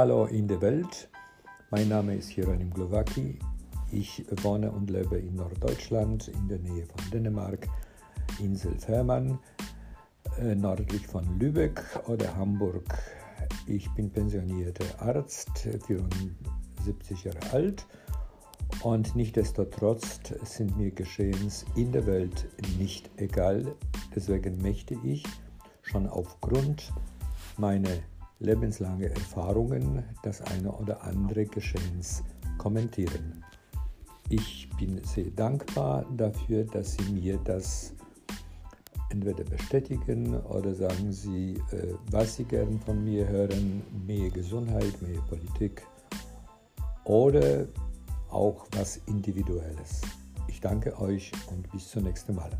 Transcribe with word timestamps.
Hallo 0.00 0.24
in 0.24 0.48
der 0.48 0.62
Welt, 0.62 1.10
mein 1.70 1.88
Name 1.88 2.14
ist 2.14 2.30
Hieronym 2.30 2.72
Glowacki. 2.72 3.38
Ich 3.92 4.24
wohne 4.42 4.72
und 4.72 4.88
lebe 4.88 5.18
in 5.18 5.34
Norddeutschland 5.34 6.28
in 6.28 6.48
der 6.48 6.58
Nähe 6.58 6.86
von 6.86 7.10
Dänemark, 7.10 7.68
Insel 8.38 8.78
Fehmarn, 8.78 9.38
äh, 10.38 10.54
nördlich 10.54 11.06
von 11.06 11.38
Lübeck 11.38 11.82
oder 12.08 12.34
Hamburg. 12.34 12.98
Ich 13.66 13.90
bin 13.90 14.10
pensionierter 14.10 15.02
Arzt, 15.02 15.68
74 15.86 17.24
Jahre 17.24 17.52
alt 17.52 17.86
und 18.82 19.14
nichtdestotrotz 19.14 20.20
sind 20.44 20.78
mir 20.78 20.92
Geschehens 20.92 21.66
in 21.76 21.92
der 21.92 22.06
Welt 22.06 22.48
nicht 22.78 23.10
egal. 23.18 23.76
Deswegen 24.14 24.62
möchte 24.62 24.96
ich 25.04 25.24
schon 25.82 26.06
aufgrund 26.06 26.90
meiner 27.58 27.98
lebenslangen 28.40 29.10
Erfahrungen 29.10 30.02
das 30.22 30.40
eine 30.42 30.72
oder 30.72 31.02
andere 31.02 31.46
Geschehens 31.46 32.24
kommentieren. 32.58 33.44
Ich 34.28 34.68
bin 34.78 35.02
sehr 35.04 35.30
dankbar 35.30 36.04
dafür, 36.16 36.64
dass 36.64 36.94
Sie 36.94 37.12
mir 37.12 37.38
das 37.44 37.92
entweder 39.10 39.44
bestätigen 39.44 40.36
oder 40.40 40.74
sagen 40.74 41.12
Sie, 41.12 41.54
äh, 41.72 41.94
was 42.10 42.36
Sie 42.36 42.44
gern 42.44 42.78
von 42.80 43.04
mir 43.04 43.26
hören, 43.28 43.82
mehr 44.06 44.30
Gesundheit, 44.30 45.00
mehr 45.02 45.20
Politik 45.28 45.82
oder 47.04 47.66
auch 48.30 48.66
was 48.76 49.00
Individuelles. 49.06 50.00
Ich 50.46 50.60
danke 50.60 50.98
euch 51.00 51.32
und 51.50 51.70
bis 51.72 51.88
zum 51.90 52.04
nächsten 52.04 52.34
Mal. 52.34 52.50